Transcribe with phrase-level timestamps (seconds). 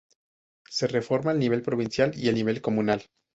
[0.67, 3.03] Se reforma el nivel provincial y el nivel comunal.